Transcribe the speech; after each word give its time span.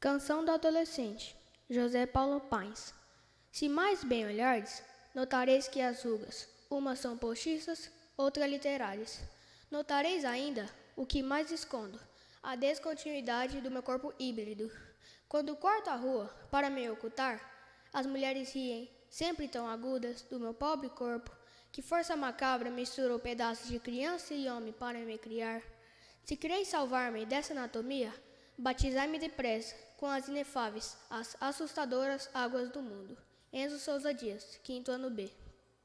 Canção 0.00 0.44
do 0.44 0.52
Adolescente, 0.52 1.34
José 1.68 2.06
Paulo 2.06 2.40
Paes. 2.40 2.94
Se 3.50 3.68
mais 3.68 4.04
bem 4.04 4.24
olhardes, 4.26 4.80
notareis 5.12 5.66
que 5.66 5.80
as 5.80 6.04
rugas, 6.04 6.48
umas 6.70 7.00
são 7.00 7.18
postiças, 7.18 7.90
outras 8.16 8.48
literárias. 8.48 9.18
Notareis 9.68 10.24
ainda 10.24 10.70
o 10.94 11.04
que 11.04 11.20
mais 11.20 11.50
escondo, 11.50 11.98
a 12.40 12.54
descontinuidade 12.54 13.60
do 13.60 13.72
meu 13.72 13.82
corpo 13.82 14.14
híbrido. 14.20 14.70
Quando 15.28 15.56
corto 15.56 15.90
a 15.90 15.96
rua 15.96 16.32
para 16.48 16.70
me 16.70 16.88
ocultar, 16.88 17.40
as 17.92 18.06
mulheres 18.06 18.52
riem, 18.52 18.88
sempre 19.10 19.48
tão 19.48 19.66
agudas, 19.66 20.22
do 20.22 20.38
meu 20.38 20.54
pobre 20.54 20.90
corpo, 20.90 21.36
que 21.72 21.82
força 21.82 22.14
macabra 22.14 22.70
misturou 22.70 23.18
pedaços 23.18 23.66
de 23.66 23.80
criança 23.80 24.32
e 24.32 24.48
homem 24.48 24.72
para 24.72 25.00
me 25.00 25.18
criar. 25.18 25.60
Se 26.22 26.36
quereis 26.36 26.68
salvar-me 26.68 27.26
dessa 27.26 27.52
anatomia, 27.52 28.14
Batizai-me 28.60 29.20
depressa 29.20 29.76
com 29.96 30.06
as 30.06 30.26
inefáveis, 30.26 30.96
as 31.08 31.36
assustadoras 31.40 32.28
águas 32.34 32.68
do 32.70 32.82
mundo. 32.82 33.16
Enzo 33.52 33.78
Souza 33.78 34.12
Dias, 34.12 34.58
quinto 34.64 34.90
ano 34.90 35.08
B. 35.10 35.30